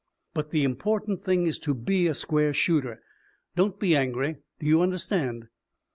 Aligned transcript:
But 0.33 0.49
the 0.49 0.63
important 0.63 1.23
thing 1.23 1.45
is 1.45 1.59
to 1.59 1.75
be 1.75 2.07
a 2.07 2.15
square 2.15 2.55
shooter. 2.55 3.03
Don't 3.55 3.79
be 3.79 3.95
angry. 3.95 4.37
Do 4.59 4.65
you 4.65 4.81
understand?" 4.81 5.45